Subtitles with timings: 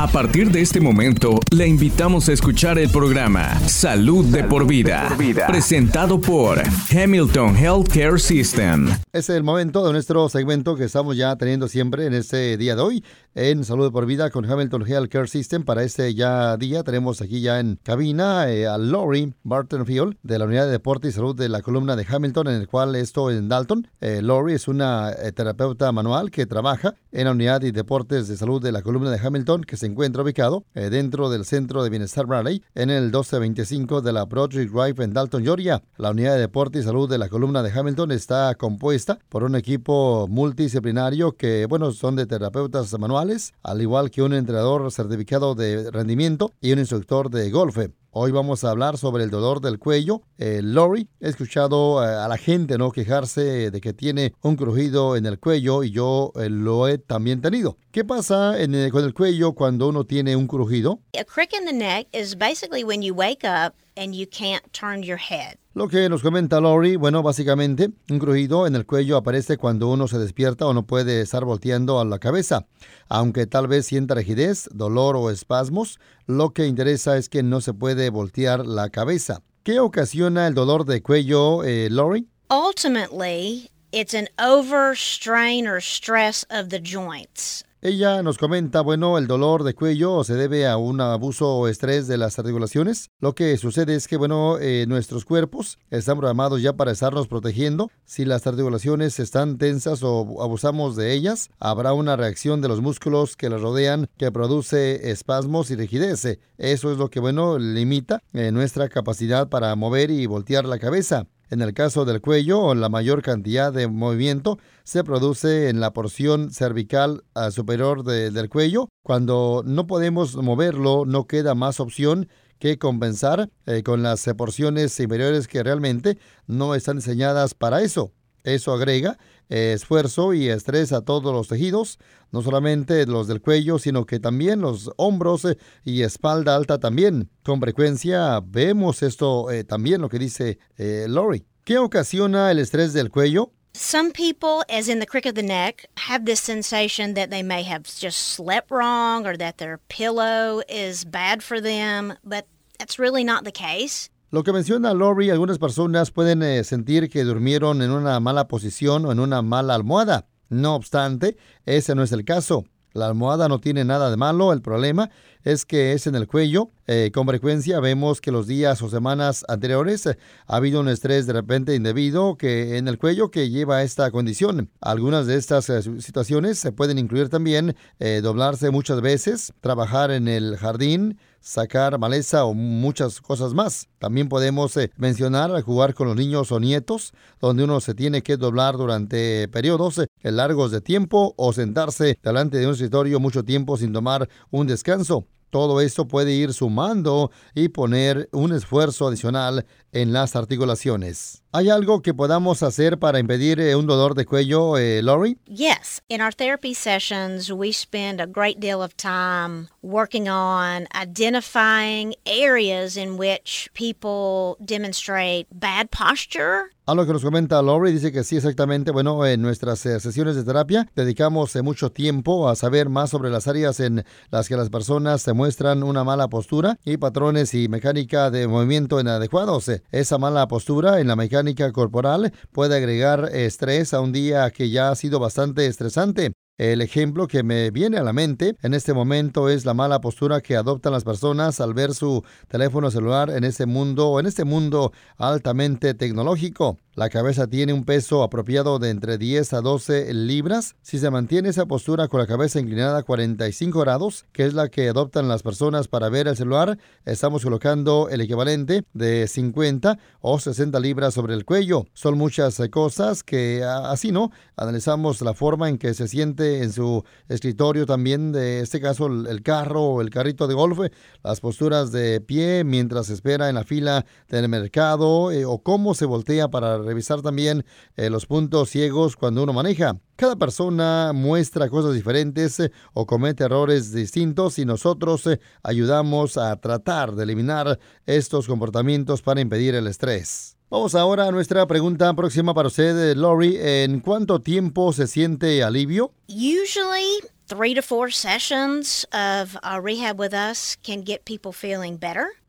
[0.00, 5.08] A partir de este momento, le invitamos a escuchar el programa Salud, de, por vida,
[5.48, 6.62] presentado por
[6.96, 8.86] Hamilton Healthcare System.
[9.12, 12.82] es el momento de nuestro segmento que estamos ya teniendo siempre en este día de
[12.82, 15.64] hoy, en Salud de por vida con Hamilton Healthcare System.
[15.64, 20.44] Para este ya día tenemos aquí ya en cabina eh, a Lori Bartonfield de la
[20.44, 23.48] Unidad de Deporte y Salud de la columna de Hamilton, en el cual esto en
[23.48, 23.88] Dalton.
[24.00, 28.36] Eh, Lori es una eh, terapeuta manual que trabaja en la Unidad de Deportes de
[28.36, 31.90] Salud de la columna de Hamilton, que se encuentra ubicado eh, dentro del Centro de
[31.90, 35.82] Bienestar Bradley en el 1225 de la Project Drive en Dalton, Georgia.
[35.96, 39.56] La unidad de deporte y salud de la columna de Hamilton está compuesta por un
[39.56, 45.90] equipo multidisciplinario que, bueno, son de terapeutas manuales, al igual que un entrenador certificado de
[45.90, 47.90] rendimiento y un instructor de golfe.
[48.20, 50.22] Hoy vamos a hablar sobre el dolor del cuello.
[50.38, 55.14] Eh, Lori, he escuchado eh, a la gente no quejarse de que tiene un crujido
[55.14, 57.76] en el cuello y yo eh, lo he también tenido.
[57.92, 60.98] ¿Qué pasa eh, con el cuello cuando uno tiene un crujido?
[61.16, 63.72] A crick in the neck is basically when you wake up
[64.12, 65.56] you can't turn your head.
[65.74, 70.08] Lo que nos comenta Lori, bueno, básicamente, un crujido en el cuello aparece cuando uno
[70.08, 72.66] se despierta o no puede estar volteando a la cabeza.
[73.08, 77.74] Aunque tal vez sienta rigidez, dolor o espasmos, lo que interesa es que no se
[77.74, 79.42] puede voltear la cabeza.
[79.62, 82.26] ¿Qué ocasiona el dolor de cuello, eh, Lori?
[82.50, 87.64] Ultimately, it's an overstrain or stress of the joints.
[87.80, 92.08] Ella nos comenta, bueno, el dolor de cuello se debe a un abuso o estrés
[92.08, 93.10] de las articulaciones.
[93.20, 97.88] Lo que sucede es que, bueno, eh, nuestros cuerpos están programados ya para estarnos protegiendo.
[98.04, 103.36] Si las articulaciones están tensas o abusamos de ellas, habrá una reacción de los músculos
[103.36, 106.24] que las rodean que produce espasmos y rigidez.
[106.58, 111.26] Eso es lo que, bueno, limita eh, nuestra capacidad para mover y voltear la cabeza.
[111.50, 116.50] En el caso del cuello, la mayor cantidad de movimiento se produce en la porción
[116.50, 118.88] cervical ah, superior del cuello.
[119.02, 125.48] Cuando no podemos moverlo, no queda más opción que compensar eh, con las porciones inferiores
[125.48, 128.12] que realmente no están diseñadas para eso.
[128.44, 129.18] Eso agrega
[129.48, 131.98] eh, esfuerzo y estrés a todos los tejidos,
[132.30, 137.30] no solamente los del cuello, sino que también los hombros eh, y espalda alta también.
[137.42, 141.44] Con frecuencia vemos esto eh, también, lo que dice Lori.
[141.64, 143.52] ¿Qué ocasiona el estrés del cuello?
[143.74, 147.62] Some people, as in the crick of the neck, have this sensation that they may
[147.62, 152.46] have just slept wrong or that their pillow is bad for them, but
[152.78, 154.08] that's really not the case.
[154.30, 159.06] Lo que menciona Lori, algunas personas pueden eh, sentir que durmieron en una mala posición
[159.06, 160.26] o en una mala almohada.
[160.50, 162.64] No obstante, ese no es el caso.
[162.92, 165.08] La almohada no tiene nada de malo, el problema
[165.44, 166.70] es que es en el cuello.
[166.86, 170.16] Eh, con frecuencia vemos que los días o semanas anteriores eh,
[170.46, 174.10] ha habido un estrés de repente indebido que en el cuello que lleva a esta
[174.10, 174.70] condición.
[174.80, 177.76] Algunas de estas eh, situaciones se pueden incluir también
[178.22, 183.88] doblarse muchas veces, trabajar en el jardín, sacar maleza o muchas cosas más.
[183.98, 188.76] También podemos mencionar jugar con los niños o nietos, donde uno se tiene que doblar
[188.76, 194.28] durante periodos largos de tiempo o sentarse delante de un escritorio mucho tiempo sin tomar
[194.50, 195.26] un descanso.
[195.50, 201.42] Todo esto puede ir sumando y poner un esfuerzo adicional en las articulaciones.
[201.50, 205.38] ¿Hay algo que podamos hacer para impedir eh, un dolor de cuello, eh, Lori?
[205.46, 206.02] Yes.
[206.06, 212.98] In our therapy sessions, we spend a great deal of time working on identifying areas
[212.98, 216.66] in which people demonstrate bad posture.
[216.86, 218.90] A lo que nos comenta Lori, dice que sí, exactamente.
[218.92, 223.28] Bueno, en nuestras eh, sesiones de terapia dedicamos eh, mucho tiempo a saber más sobre
[223.28, 227.68] las áreas en las que las personas se muestran una mala postura y patrones y
[227.68, 229.70] mecánica de movimiento inadecuados.
[229.92, 234.70] Esa mala postura en la mecánica mecánica corporal puede agregar estrés a un día que
[234.70, 236.32] ya ha sido bastante estresante.
[236.58, 240.40] El ejemplo que me viene a la mente en este momento es la mala postura
[240.40, 244.90] que adoptan las personas al ver su teléfono celular en este mundo, en este mundo
[245.16, 246.76] altamente tecnológico.
[246.98, 250.74] La cabeza tiene un peso apropiado de entre 10 a 12 libras.
[250.82, 254.68] Si se mantiene esa postura con la cabeza inclinada a 45 grados, que es la
[254.68, 260.40] que adoptan las personas para ver el celular, estamos colocando el equivalente de 50 o
[260.40, 261.84] 60 libras sobre el cuello.
[261.92, 264.32] Son muchas eh, cosas que así no.
[264.56, 269.40] Analizamos la forma en que se siente en su escritorio también, de este caso el
[269.44, 270.80] carro o el carrito de golf,
[271.22, 276.04] las posturas de pie mientras espera en la fila del mercado eh, o cómo se
[276.04, 277.64] voltea para revisar también
[277.96, 280.00] eh, los puntos ciegos cuando uno maneja.
[280.16, 286.56] Cada persona muestra cosas diferentes eh, o comete errores distintos y nosotros eh, ayudamos a
[286.56, 290.56] tratar de eliminar estos comportamientos para impedir el estrés.
[290.70, 293.56] Vamos ahora a nuestra pregunta próxima para usted, Lori.
[293.58, 296.12] ¿En cuánto tiempo se siente alivio?
[296.28, 297.22] Usually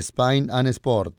[0.00, 1.18] Spine and Sport.